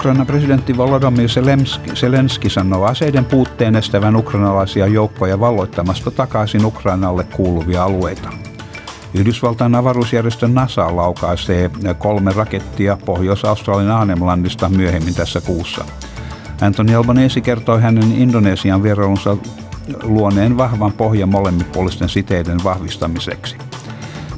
Ukrainan 0.00 0.26
presidentti 0.26 0.76
Volodymyr 0.76 1.28
Zelenski, 1.28 1.90
Zelenski 1.94 2.50
sanoo 2.50 2.84
aseiden 2.84 3.24
puutteen 3.24 3.76
estävän 3.76 4.16
ukrainalaisia 4.16 4.86
joukkoja 4.86 5.40
valloittamasta 5.40 6.10
takaisin 6.10 6.64
Ukrainalle 6.64 7.24
kuuluvia 7.24 7.84
alueita. 7.84 8.28
Yhdysvaltain 9.14 9.74
avaruusjärjestö 9.74 10.48
NASA 10.48 10.96
laukaisee 10.96 11.70
kolme 11.98 12.32
rakettia 12.32 12.98
Pohjois-Australian 13.04 13.90
Aanemlandista 13.90 14.68
myöhemmin 14.68 15.14
tässä 15.14 15.40
kuussa. 15.40 15.84
Anthony 16.60 16.94
Albanese 16.94 17.40
kertoi 17.40 17.80
hänen 17.80 18.12
Indonesian 18.12 18.82
vierailunsa 18.82 19.36
luoneen 20.02 20.56
vahvan 20.56 20.92
pohjan 20.92 21.28
molemminpuolisten 21.28 22.08
siteiden 22.08 22.64
vahvistamiseksi 22.64 23.56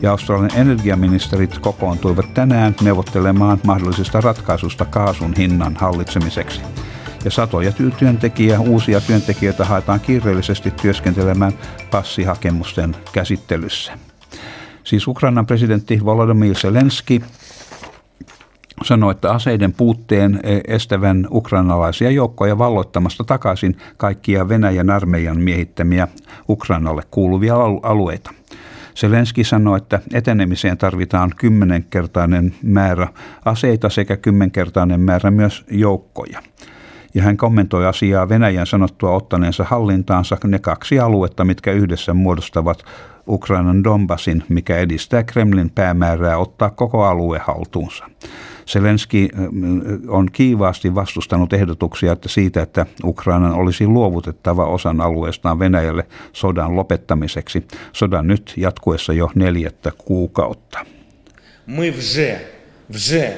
ja 0.02 0.10
Australian 0.10 0.56
energiaministerit 0.56 1.58
kokoontuivat 1.58 2.34
tänään 2.34 2.74
neuvottelemaan 2.82 3.58
mahdollisesta 3.66 4.20
ratkaisusta 4.20 4.84
kaasun 4.84 5.34
hinnan 5.34 5.76
hallitsemiseksi. 5.76 6.60
Ja 7.24 7.30
satoja 7.30 7.72
työntekijä, 7.98 8.60
uusia 8.60 9.00
työntekijöitä 9.00 9.64
haetaan 9.64 10.00
kiireellisesti 10.00 10.70
työskentelemään 10.70 11.52
passihakemusten 11.90 12.96
käsittelyssä. 13.12 13.92
Siis 14.84 15.08
Ukrainan 15.08 15.46
presidentti 15.46 16.04
Volodymyr 16.04 16.54
Zelensky 16.54 17.20
sanoi, 18.84 19.10
että 19.10 19.30
aseiden 19.30 19.72
puutteen 19.72 20.40
estävän 20.68 21.28
ukrainalaisia 21.30 22.10
joukkoja 22.10 22.58
valloittamasta 22.58 23.24
takaisin 23.24 23.76
kaikkia 23.96 24.48
Venäjän 24.48 24.90
armeijan 24.90 25.40
miehittämiä 25.40 26.08
Ukrainalle 26.48 27.02
kuuluvia 27.10 27.56
alueita. 27.82 28.30
Selenski 28.94 29.44
sanoi, 29.44 29.76
että 29.76 30.00
etenemiseen 30.14 30.78
tarvitaan 30.78 31.30
kymmenenkertainen 31.36 32.54
määrä 32.62 33.08
aseita 33.44 33.90
sekä 33.90 34.16
kymmenkertainen 34.16 35.00
määrä 35.00 35.30
myös 35.30 35.64
joukkoja 35.70 36.42
Ja 37.13 37.23
hän 37.23 37.37
kommentoi 37.37 37.85
asiaa 37.85 38.29
Venäjän 38.29 38.67
sanottua 38.67 39.11
ottaneensa 39.11 39.63
hallintaansa 39.63 40.37
ne 40.43 40.59
kaksi 40.59 40.99
aluetta, 40.99 41.45
mitkä 41.45 41.71
yhdessä 41.71 42.13
muodostavat 42.13 42.83
Ukrainan 43.27 43.83
Donbasin, 43.83 44.43
mikä 44.49 44.77
edistää 44.77 45.23
Kremlin 45.23 45.69
päämäärää 45.69 46.37
ottaa 46.37 46.69
koko 46.69 47.03
alue 47.03 47.39
haltuunsa. 47.39 48.09
Selenski 48.65 49.29
on 50.07 50.27
kiivaasti 50.31 50.95
vastustanut 50.95 51.53
ehdotuksia 51.53 52.11
että 52.11 52.29
siitä, 52.29 52.61
että 52.61 52.85
Ukrainan 53.03 53.53
olisi 53.53 53.87
luovutettava 53.87 54.65
osan 54.65 55.01
alueestaan 55.01 55.59
Venäjälle 55.59 56.07
sodan 56.33 56.75
lopettamiseksi. 56.75 57.67
Sodan 57.93 58.27
nyt 58.27 58.53
jatkuessa 58.57 59.13
jo 59.13 59.31
neljättä 59.35 59.91
kuukautta. 59.97 60.79
Мы 61.67 61.91
вже, 61.91 62.41
вже 62.89 63.33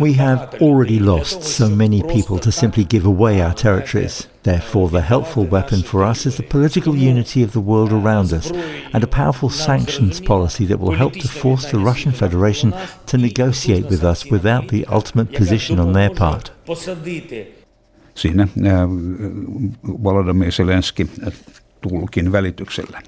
We 0.00 0.14
have 0.14 0.54
already 0.60 0.98
lost 0.98 1.42
so 1.42 1.68
many 1.68 2.02
people 2.02 2.38
to 2.38 2.52
simply 2.52 2.84
give 2.84 3.06
away 3.06 3.40
our 3.40 3.54
territories. 3.54 4.26
Therefore, 4.42 4.88
the 4.88 5.00
helpful 5.00 5.44
weapon 5.44 5.82
for 5.82 6.04
us 6.04 6.26
is 6.26 6.36
the 6.36 6.42
political 6.42 6.94
unity 6.96 7.42
of 7.42 7.52
the 7.52 7.60
world 7.60 7.92
around 7.92 8.32
us 8.32 8.50
and 8.92 9.02
a 9.04 9.06
powerful 9.06 9.50
sanctions 9.50 10.20
policy 10.20 10.66
that 10.66 10.80
will 10.80 10.92
help 10.92 11.14
to 11.14 11.28
force 11.28 11.70
the 11.70 11.78
Russian 11.78 12.12
Federation 12.12 12.74
to 13.06 13.16
negotiate 13.18 13.86
with 13.86 14.04
us 14.04 14.30
without 14.30 14.68
the 14.68 14.84
ultimate 14.86 15.32
position 15.32 15.78
on 15.78 15.92
their 15.92 16.10
part. 16.10 16.52
Siinä 18.14 18.42
äh, 18.42 18.88
Volodymyr 20.02 20.52
Zelensky 20.52 21.06
tulkin 21.80 22.32
välityksellä. 22.32 23.00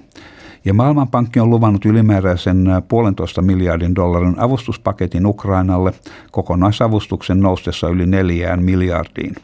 Ja 0.67 0.73
Maailmanpankki 0.73 1.39
on 1.39 1.49
luvannut 1.49 1.85
ylimääräisen 1.85 2.67
äh, 2.67 2.83
puolentoista 2.87 3.41
miljardin 3.41 3.95
dollarin 3.95 4.39
avustuspaketin 4.39 5.25
Ukrainalle 5.25 5.93
kokonaisavustuksen 6.31 7.39
noustessa 7.39 7.89
yli 7.89 8.05
neljään 8.05 8.63
miljardiin. 8.63 9.35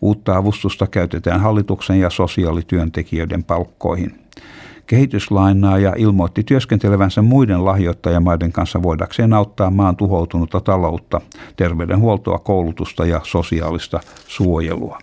Uutta 0.00 0.36
avustusta 0.36 0.86
käytetään 0.86 1.40
hallituksen 1.40 2.00
ja 2.00 2.10
sosiaalityöntekijöiden 2.10 3.44
palkkoihin. 3.44 4.14
Kehityslainaaja 4.86 5.94
ilmoitti 5.98 6.44
työskentelevänsä 6.44 7.22
muiden 7.22 7.64
lahjoittajamaiden 7.64 8.52
kanssa 8.52 8.82
voidakseen 8.82 9.32
auttaa 9.32 9.70
maan 9.70 9.96
tuhoutunutta 9.96 10.60
taloutta, 10.60 11.20
terveydenhuoltoa, 11.56 12.38
koulutusta 12.38 13.06
ja 13.06 13.20
sosiaalista 13.24 14.00
suojelua. 14.26 14.98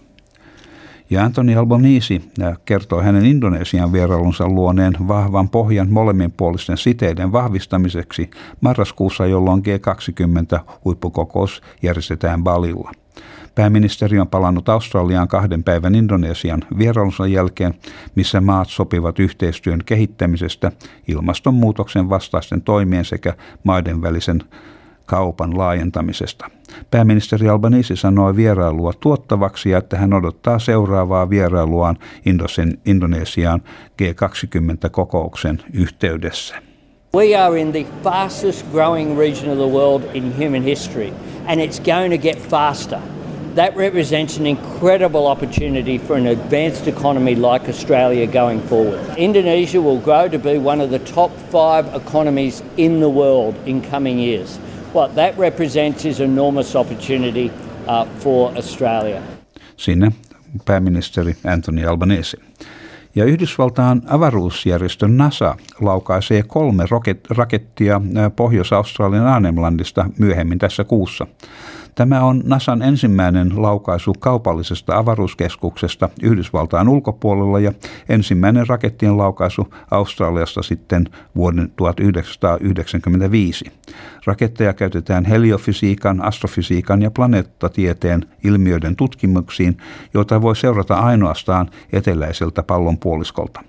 Ja 1.12 1.24
Antoni 1.24 1.56
Albanese 1.56 2.22
äh, 2.42 2.58
kertoo 2.66 3.02
hänen 3.02 3.26
Indonesian 3.26 3.94
vierailunsa 3.94 4.48
luoneen 4.48 4.94
vahvan 5.08 5.50
pohjan 5.50 5.90
molemminpuolisten 5.90 6.78
siteiden 6.78 7.32
vahvistamiseksi 7.32 8.30
marraskuussa, 8.62 9.26
jolloin 9.26 9.64
G20-huippukokous 9.64 11.62
järjestetään 11.82 12.44
Balilla. 12.44 12.92
Pääministeri 13.56 14.20
on 14.20 14.28
palannut 14.28 14.70
Australiaan 14.70 15.28
kahden 15.28 15.64
päivän 15.64 15.96
Indonesian 15.96 16.62
vierailunsa 16.78 17.28
jälkeen, 17.28 17.74
missä 18.16 18.42
maat 18.42 18.68
sopivat 18.70 19.20
yhteistyön 19.20 19.80
kehittämisestä, 19.86 20.72
ilmastonmuutoksen 21.08 22.10
vastaisten 22.10 22.62
toimien 22.62 23.06
sekä 23.06 23.34
maiden 23.64 24.02
välisen 24.02 24.44
kaupan 25.10 25.58
laajentamisesta. 25.58 26.50
Pääministeri 26.92 27.50
Albanese 27.50 27.96
sanoi 27.96 28.36
vierailua 28.36 28.94
tuottavaksi 29.00 29.70
ja 29.70 29.78
että 29.78 29.98
hän 29.98 30.14
odottaa 30.14 30.60
seuraavaa 30.60 31.30
vierailuaan 31.30 31.98
Indonesiaan 32.86 33.62
G20-kokouksen 34.02 35.60
yhteydessä. 35.74 36.56
We 37.16 37.36
are 37.36 37.62
in 37.62 37.72
the 37.72 37.86
fastest 38.04 38.66
growing 38.72 39.18
region 39.18 39.52
of 39.52 39.58
the 39.58 39.78
world 39.78 40.04
in 40.14 40.34
human 40.38 40.64
history, 40.64 41.14
and 41.48 41.62
it's 41.62 41.80
going 41.80 42.14
to 42.14 42.18
get 42.18 42.50
faster. 42.50 43.00
That 43.56 43.76
represents 43.78 44.38
an 44.38 44.46
incredible 44.46 45.26
opportunity 45.28 45.98
for 45.98 46.18
an 46.18 46.28
advanced 46.28 46.88
economy 46.88 47.36
like 47.36 47.70
Australia 47.70 48.28
going 48.28 48.62
forward. 48.62 49.00
Indonesia 49.18 49.82
will 49.82 50.00
grow 50.00 50.30
to 50.30 50.40
be 50.40 50.58
one 50.60 50.84
of 50.84 50.90
the 50.90 51.00
top 51.00 51.32
five 51.52 51.96
economies 51.96 52.64
in 52.78 53.00
the 53.00 53.10
world 53.10 53.56
in 53.66 53.82
coming 53.82 54.20
years. 54.20 54.60
What 54.96 55.16
that 55.16 55.38
represents 55.38 56.06
is 56.06 56.20
enormous 56.20 56.76
opportunity 56.76 57.52
uh, 57.88 58.08
for 58.20 58.52
Australia. 58.56 59.22
Sinne 59.78 60.12
pääministeri 60.66 61.36
Anthony 61.46 61.86
Albanese. 61.86 62.38
Ja 63.16 63.26
Yhdysvaltain 63.26 64.02
avaruusjärjestö 64.08 65.08
NASA 65.08 65.56
laukaisee 65.82 66.44
kolme 66.44 66.84
rakettia 67.30 68.02
Pohjois-Australian 68.36 69.28
Aanemlandista 69.28 70.10
myöhemmin 70.18 70.60
tässä 70.60 70.84
kuussa. 70.84 71.28
Tämä 71.96 72.22
on 72.22 72.42
NASAn 72.46 72.82
ensimmäinen 72.82 73.62
laukaisu 73.62 74.14
kaupallisesta 74.20 74.98
avaruuskeskuksesta 74.98 76.10
Yhdysvaltain 76.24 76.90
ulkopuolella 76.90 77.60
ja 77.60 77.74
ensimmäinen 78.10 78.68
rakettien 78.68 79.18
laukaisu 79.18 79.74
Australiasta 79.92 80.62
sitten 80.62 81.10
vuoden 81.36 81.72
1995. 81.76 83.72
Raketteja 84.26 84.74
käytetään 84.74 85.26
heliofysiikan, 85.26 86.22
astrofysiikan 86.22 87.02
ja 87.02 87.12
planeettatieteen 87.12 88.26
ilmiöiden 88.44 88.96
tutkimuksiin, 88.96 89.78
joita 90.14 90.42
voi 90.42 90.56
seurata 90.56 90.96
ainoastaan 90.96 91.70
eteläiseltä 91.94 92.64
pallonpuoliskolta. 92.64 93.64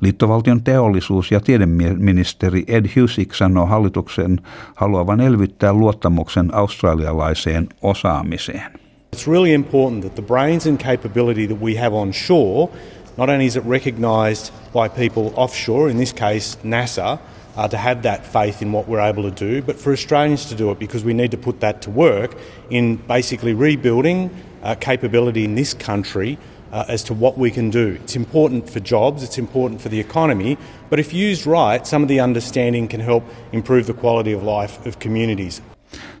Liittovaltion 0.00 0.62
teollisuus- 0.62 1.32
ja 1.32 1.40
tiedeministeri 1.40 2.64
Ed 2.66 2.84
Husick 2.96 3.34
sanoo 3.34 3.66
hallituksen 3.66 4.40
haluavan 4.74 5.20
elvyttää 5.20 5.72
luottamuksen 5.72 6.54
australialaiseen 6.54 7.68
osaamiseen. 7.82 8.72
It's 9.16 9.26
really 9.26 9.52
important 9.52 10.02
that 10.02 10.14
the 10.14 10.22
brains 10.22 10.66
and 10.66 10.78
capability 10.78 11.46
that 11.48 11.62
we 11.62 11.74
have 11.74 11.96
on 11.96 12.12
shore, 12.12 12.72
not 13.16 13.28
only 13.28 13.46
is 13.46 13.56
it 13.56 13.64
recognised 13.68 14.52
by 14.72 14.88
people 14.88 15.32
offshore, 15.36 15.90
in 15.90 15.96
this 15.96 16.14
case 16.14 16.58
NASA, 16.64 17.18
uh, 17.56 17.68
to 17.68 17.76
have 17.76 18.02
that 18.02 18.24
faith 18.24 18.62
in 18.62 18.72
what 18.72 18.88
we're 18.88 19.10
able 19.10 19.30
to 19.30 19.46
do, 19.46 19.62
but 19.62 19.76
for 19.76 19.92
Australians 19.92 20.46
to 20.46 20.54
do 20.54 20.70
it 20.70 20.78
because 20.78 21.04
we 21.04 21.12
need 21.12 21.30
to 21.30 21.36
put 21.36 21.60
that 21.60 21.82
to 21.82 21.90
work 21.90 22.36
in 22.70 22.96
basically 23.08 23.54
rebuilding 23.54 24.30
uh, 24.62 24.74
capability 24.80 25.44
in 25.44 25.54
this 25.54 25.74
country 25.74 26.38
uh, 26.72 26.94
as 26.94 27.04
to 27.04 27.14
what 27.14 27.38
we 27.38 27.50
can 27.50 27.72
do. 27.72 27.94
It's 28.04 28.16
important 28.16 28.70
for 28.70 28.82
jobs, 28.90 29.22
it's 29.22 29.38
important 29.38 29.80
for 29.80 29.90
the 29.90 30.00
economy, 30.00 30.58
but 30.90 30.98
if 30.98 31.14
used 31.14 31.46
right, 31.46 31.86
some 31.86 32.04
of 32.04 32.08
the 32.08 32.22
understanding 32.24 32.90
can 32.90 33.00
help 33.00 33.24
improve 33.52 33.82
the 33.82 34.00
quality 34.00 34.36
of 34.36 34.42
life 34.42 34.88
of 34.88 34.98
communities. 34.98 35.62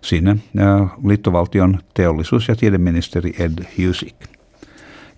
Siinä 0.02 0.36
liittovaltion 1.04 1.78
teollisuus- 1.94 2.48
ja 2.48 2.56
tiedeministeri 2.56 3.34
Ed 3.38 3.64
Husick. 3.78 4.16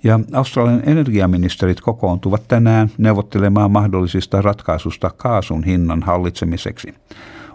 Ja 0.04 0.20
Australian 0.32 0.82
energiaministerit 0.86 1.80
kokoontuvat 1.80 2.48
tänään 2.48 2.90
neuvottelemaan 2.98 3.70
mahdollisista 3.70 4.42
ratkaisusta 4.42 5.10
kaasun 5.16 5.64
hinnan 5.64 6.02
hallitsemiseksi. 6.02 6.94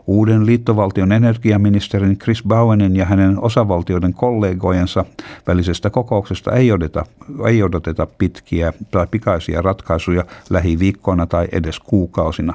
Uuden 0.07 0.45
liittovaltion 0.45 1.11
energiaministerin 1.11 2.17
Chris 2.17 2.43
Bowenin 2.43 2.95
ja 2.95 3.05
hänen 3.05 3.43
osavaltioiden 3.43 4.13
kollegojensa 4.13 5.05
välisestä 5.47 5.89
kokouksesta 5.89 6.51
ei 6.51 6.71
odoteta, 6.71 7.05
ei 7.47 7.63
odoteta 7.63 8.07
pitkiä 8.17 8.73
tai 8.91 9.07
pikaisia 9.11 9.61
ratkaisuja 9.61 10.25
lähiviikkoina 10.49 11.25
tai 11.25 11.47
edes 11.51 11.79
kuukausina. 11.79 12.53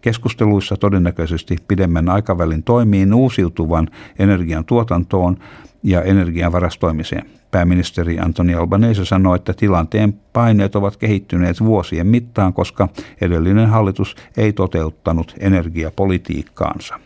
Keskusteluissa 0.00 0.76
todennäköisesti 0.76 1.56
pidemmän 1.68 2.08
aikavälin 2.08 2.62
toimiin 2.62 3.14
uusiutuvan 3.14 3.88
energian 4.18 4.64
tuotantoon 4.64 5.36
ja 5.84 6.02
energian 6.02 6.52
varastoimiseen. 6.52 7.26
Pääministeri 7.50 8.18
Antoni 8.18 8.54
Albanese 8.54 9.04
sanoi, 9.04 9.36
että 9.36 9.52
tilanteen 9.52 10.20
paineet 10.32 10.76
ovat 10.76 10.96
kehittyneet 10.96 11.64
vuosien 11.64 12.06
mittaan, 12.06 12.52
koska 12.52 12.88
edellinen 13.20 13.68
hallitus 13.68 14.16
ei 14.36 14.52
toteuttanut 14.52 15.34
energiapolitiikkaansa. 15.38 17.00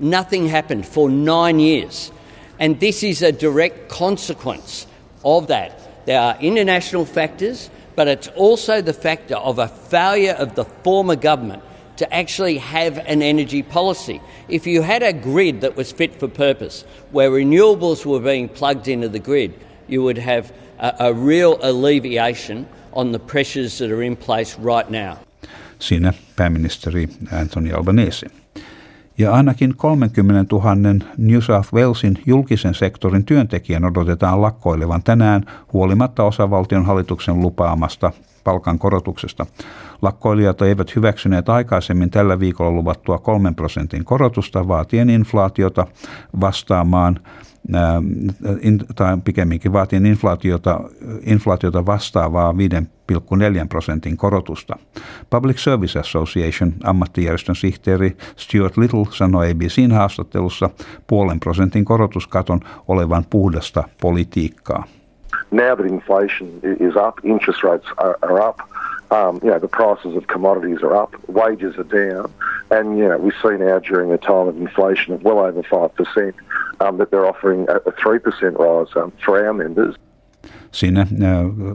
Nothing 0.00 0.52
happened 0.52 0.84
for 0.84 1.10
nine 1.10 1.60
years. 1.60 2.14
And 2.60 2.76
this 2.76 3.04
is 3.04 3.22
a 3.22 3.40
direct 3.40 3.88
consequence 3.98 4.88
of 5.24 5.46
that. 5.46 5.90
There 6.04 6.20
are 6.20 6.36
international 6.40 7.06
factors, 7.06 7.72
but 7.96 8.08
it's 8.08 8.32
also 8.36 8.82
the 8.82 8.92
factor 8.92 9.38
of 9.38 9.58
a 9.58 9.68
failure 9.90 10.42
of 10.42 10.54
the 10.54 10.64
former 10.84 11.16
government 11.16 11.69
to 12.00 12.14
actually 12.14 12.58
have 12.58 12.96
an 13.06 13.22
energy 13.22 13.62
policy. 13.62 14.20
If 14.48 14.66
you 14.66 14.82
had 14.82 15.02
a 15.02 15.12
grid 15.12 15.60
that 15.60 15.76
was 15.76 15.94
fit 15.94 16.14
for 16.20 16.28
purpose, 16.28 16.86
where 17.12 17.30
renewables 17.30 18.06
were 18.06 18.20
being 18.20 18.48
plugged 18.48 18.88
into 18.88 19.08
the 19.08 19.18
grid, 19.18 19.52
you 19.88 20.02
would 20.02 20.18
have 20.18 20.52
a, 20.78 20.92
a 20.98 21.12
real 21.12 21.58
alleviation 21.62 22.66
on 22.92 23.12
the 23.12 23.18
pressures 23.18 23.78
that 23.78 23.90
are 23.90 24.02
in 24.02 24.16
place 24.16 24.58
right 24.58 24.90
now. 24.90 25.16
Siinä 25.78 26.12
pääministeri 26.36 27.08
Anthony 27.32 27.72
Albanese. 27.72 28.26
Ja 29.18 29.32
ainakin 29.32 29.74
30 29.76 30.46
000 30.52 30.74
New 31.16 31.40
South 31.40 31.74
Walesin 31.74 32.18
julkisen 32.26 32.74
sektorin 32.74 33.24
työntekijän 33.24 33.84
odotetaan 33.84 34.42
lakkoilevan 34.42 35.02
tänään 35.02 35.44
huolimatta 35.72 36.24
osavaltion 36.24 36.86
hallituksen 36.86 37.40
lupaamasta 37.40 38.12
palkankorotuksesta. 38.44 39.46
Lakkoilijat 40.02 40.62
eivät 40.62 40.96
hyväksyneet 40.96 41.48
aikaisemmin 41.48 42.10
tällä 42.10 42.40
viikolla 42.40 42.70
luvattua 42.70 43.18
3 43.18 43.52
prosentin 43.52 44.04
korotusta 44.04 44.68
vaatien 44.68 45.10
inflaatiota 45.10 45.86
vastaamaan 46.40 47.20
tai 48.94 49.18
pikemminkin 49.24 49.72
vaatien 49.72 50.06
inflaatiota, 50.06 50.80
inflaatiota 51.26 51.86
vastaavaa 51.86 52.54
5,4 53.12 53.68
prosentin 53.68 54.16
korotusta. 54.16 54.76
Public 55.30 55.58
Service 55.58 55.98
Association 55.98 56.72
ammattijärjestön 56.84 57.56
sihteeri 57.56 58.16
Stuart 58.36 58.76
Little 58.76 59.04
sanoi 59.10 59.50
ABCin 59.50 59.92
haastattelussa 59.92 60.70
puolen 61.06 61.40
prosentin 61.40 61.84
korotuskaton 61.84 62.60
olevan 62.88 63.24
puhdasta 63.30 63.84
politiikkaa. 64.00 64.84
Now 65.52 65.74
that 65.74 65.84
inflation 65.86 66.60
is 66.62 66.96
up, 66.96 67.20
interest 67.24 67.62
rates 67.64 67.86
are, 67.98 68.18
are 68.22 68.40
up, 68.40 68.60
um, 69.10 69.40
you 69.42 69.50
know, 69.50 69.58
the 69.58 69.68
prices 69.68 70.14
of 70.16 70.28
commodities 70.28 70.78
are 70.82 70.94
up, 70.94 71.14
wages 71.28 71.76
are 71.76 71.84
down, 71.84 72.32
and 72.70 72.96
you 72.96 73.08
know, 73.08 73.18
we 73.18 73.32
see 73.42 73.56
now 73.58 73.80
during 73.80 74.12
a 74.12 74.18
time 74.18 74.46
of 74.46 74.56
inflation 74.56 75.12
of 75.12 75.22
well 75.22 75.40
over 75.40 75.62
5% 75.62 76.34
um, 76.80 76.98
that 76.98 77.10
they're 77.10 77.26
offering 77.26 77.68
a, 77.68 77.76
a 77.76 77.92
3% 77.92 78.58
rise 78.58 78.96
um, 78.96 79.12
for 79.24 79.44
our 79.44 79.52
members. 79.52 79.96
Siinä 80.72 81.06
uh, 81.12 81.68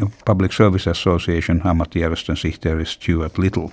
uh, 0.00 0.12
Public 0.24 0.56
Service 0.56 0.90
Association 0.90 1.60
ammattijärjestön 1.64 2.36
sihteeri 2.36 2.86
Stuart 2.86 3.38
Little. 3.38 3.68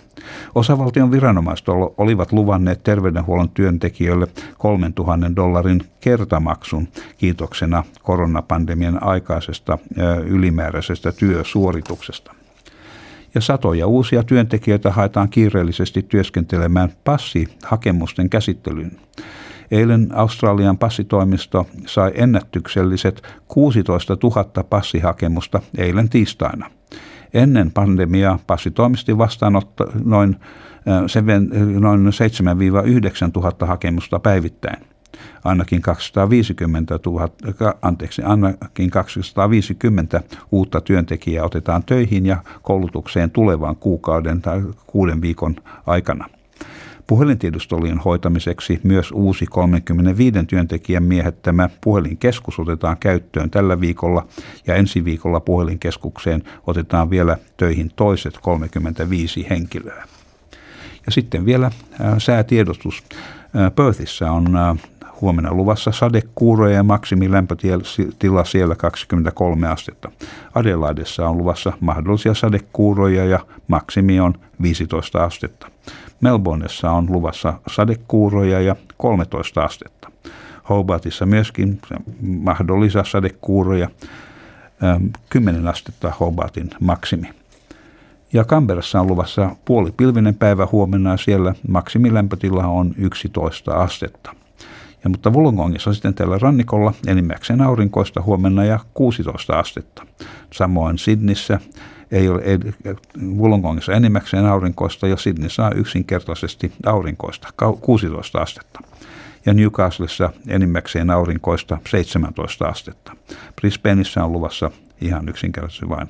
Osavaltion 0.55 1.11
viranomaiset 1.11 1.67
olivat 1.97 2.31
luvanneet 2.31 2.83
terveydenhuollon 2.83 3.49
työntekijöille 3.49 4.27
3000 4.57 5.35
dollarin 5.35 5.81
kertamaksun 6.01 6.88
kiitoksena 7.17 7.83
koronapandemian 8.03 9.03
aikaisesta 9.03 9.73
uh, 9.73 10.25
ylimääräisestä 10.25 11.11
työsuorituksesta 11.11 12.33
ja 13.35 13.41
satoja 13.41 13.88
uusia 13.88 14.23
työntekijöitä 14.23 14.91
haetaan 14.91 15.29
kiireellisesti 15.29 16.03
työskentelemään 16.03 16.89
passihakemusten 17.03 18.29
käsittelyyn. 18.29 18.91
Eilen 19.71 20.09
Australian 20.13 20.77
passitoimisto 20.77 21.67
sai 21.85 22.11
ennätykselliset 22.15 23.23
16 23.47 24.17
000 24.23 24.63
passihakemusta 24.69 25.61
eilen 25.77 26.09
tiistaina. 26.09 26.71
Ennen 27.33 27.71
pandemiaa 27.71 28.39
passitoimisti 28.47 29.17
vastaanotto 29.17 29.91
noin, 30.03 30.35
noin 31.79 32.07
7-9 32.07 32.11
000 33.35 33.67
hakemusta 33.67 34.19
päivittäin 34.19 34.87
ainakin 35.43 35.81
250 35.81 36.99
000, 37.05 37.29
anteeksi, 37.81 38.21
ainakin 38.21 38.89
250 38.89 40.21
uutta 40.51 40.81
työntekijää 40.81 41.45
otetaan 41.45 41.83
töihin 41.83 42.25
ja 42.25 42.37
koulutukseen 42.61 43.31
tulevan 43.31 43.75
kuukauden 43.75 44.41
tai 44.41 44.63
kuuden 44.87 45.21
viikon 45.21 45.55
aikana. 45.85 46.29
Puhelintiedustelujen 47.07 47.98
hoitamiseksi 48.00 48.80
myös 48.83 49.12
uusi 49.12 49.45
35 49.45 50.44
työntekijän 50.48 51.04
miehettämä 51.04 51.69
puhelinkeskus 51.83 52.59
otetaan 52.59 52.98
käyttöön 52.98 53.50
tällä 53.50 53.80
viikolla 53.80 54.27
ja 54.68 54.75
ensi 54.75 55.06
viikolla 55.06 55.39
puhelinkeskukseen 55.39 56.44
otetaan 56.68 57.09
vielä 57.09 57.38
töihin 57.57 57.92
toiset 57.95 58.38
35 58.42 59.48
henkilöä. 59.50 60.04
Ja 61.06 61.12
sitten 61.12 61.45
vielä 61.45 61.71
säätiedostus. 62.18 63.04
Perthissä 63.75 64.31
on 64.31 64.57
Huomenna 65.21 65.53
luvassa 65.53 65.91
sadekuuroja 65.91 66.75
ja 66.75 66.83
maksimilämpötila 66.83 68.45
siellä 68.45 68.75
23 68.75 69.67
astetta. 69.67 70.11
Adelaidessa 70.55 71.29
on 71.29 71.37
luvassa 71.37 71.73
mahdollisia 71.79 72.33
sadekuuroja 72.33 73.25
ja 73.25 73.39
maksimi 73.67 74.19
on 74.19 74.33
15 74.61 75.23
astetta. 75.23 75.67
Melbourneessa 76.21 76.91
on 76.91 77.11
luvassa 77.11 77.53
sadekuuroja 77.67 78.61
ja 78.61 78.75
13 78.97 79.61
astetta. 79.61 80.11
Hobartissa 80.69 81.25
myöskin 81.25 81.81
mahdollisia 82.21 83.03
sadekuuroja, 83.03 83.89
10 85.30 85.68
astetta 85.68 86.13
Hobartin 86.19 86.69
maksimi. 86.80 87.30
Ja 88.33 88.44
Kamperassa 88.44 88.99
on 88.99 89.07
luvassa 89.07 89.56
puolipilvinen 89.65 90.35
päivä 90.35 90.68
huomenna 90.71 91.11
ja 91.11 91.18
siellä 91.18 91.56
maksimilämpötila 91.68 92.68
on 92.68 92.94
11 92.97 93.73
astetta. 93.73 94.35
Ja, 95.07 95.11
mutta 95.11 95.30
Wollongongissa 95.30 95.94
sitten 95.94 96.14
tällä 96.14 96.37
rannikolla 96.42 96.94
enimmäkseen 97.07 97.61
aurinkoista 97.61 98.21
huomenna 98.21 98.66
ja 98.66 98.80
16 98.94 99.59
astetta. 99.59 100.06
Samoin 100.54 100.97
Sydnissä 100.97 101.59
ei 102.11 102.30
ole 102.30 102.42
Wollongongissa 103.37 103.94
enimmäkseen 103.94 104.45
aurinkoista 104.45 105.07
ja 105.07 105.18
Sydneyssä 105.18 105.66
on 105.66 105.78
yksinkertaisesti 105.78 106.71
aurinkoista 106.85 107.47
16 107.81 108.40
astetta. 108.40 108.80
Ja 109.45 109.54
Newcastlessa 109.54 110.30
enimmäkseen 110.47 111.09
aurinkoista 111.09 111.78
17 111.90 112.66
astetta. 112.66 113.16
Brisbaneissa 113.56 114.23
on 114.23 114.31
luvassa 114.31 114.71
ihan 115.02 115.30
yksinkertaisesti 115.30 115.90
vain 115.90 116.07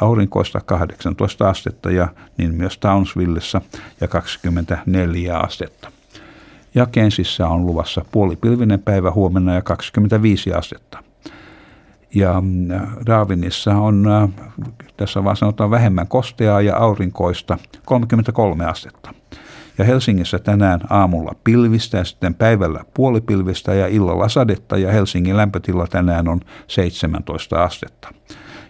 aurinkoista 0.00 0.60
18 0.60 1.48
astetta 1.48 1.90
ja 1.90 2.08
niin 2.38 2.54
myös 2.54 2.78
Townsvillessa 2.78 3.60
ja 4.00 4.08
24 4.08 5.38
astetta 5.38 5.93
ja 6.74 6.86
Kensissä 6.86 7.48
on 7.48 7.66
luvassa 7.66 8.04
puolipilvinen 8.12 8.80
päivä 8.80 9.10
huomenna 9.10 9.54
ja 9.54 9.62
25 9.62 10.52
astetta. 10.52 10.98
Ja 12.14 12.40
mm, 12.40 12.68
Darwinissa 13.06 13.76
on, 13.76 14.06
äh, 14.08 14.28
tässä 14.96 15.24
vaan 15.24 15.36
sanotaan 15.36 15.70
vähemmän 15.70 16.08
kosteaa 16.08 16.60
ja 16.60 16.76
aurinkoista 16.76 17.58
33 17.84 18.66
astetta. 18.66 19.14
Ja 19.78 19.84
Helsingissä 19.84 20.38
tänään 20.38 20.80
aamulla 20.90 21.32
pilvistä 21.44 21.98
ja 21.98 22.04
sitten 22.04 22.34
päivällä 22.34 22.84
puolipilvistä 22.94 23.74
ja 23.74 23.86
illalla 23.86 24.28
sadetta 24.28 24.76
ja 24.76 24.92
Helsingin 24.92 25.36
lämpötila 25.36 25.86
tänään 25.86 26.28
on 26.28 26.40
17 26.66 27.64
astetta 27.64 28.14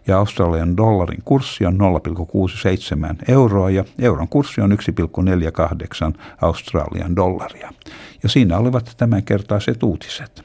ja 0.06 0.18
Australian 0.18 0.76
dollarin 0.76 1.22
kurssi 1.24 1.66
on 1.66 1.78
0,67 1.80 3.16
euroa 3.28 3.70
ja 3.70 3.84
euron 3.98 4.28
kurssi 4.28 4.60
on 4.60 4.72
1,48 4.72 6.20
Australian 6.40 7.16
dollaria. 7.16 7.72
Ja 8.22 8.28
siinä 8.28 8.58
olivat 8.58 8.94
tämänkertaiset 8.96 9.82
uutiset. 9.82 10.44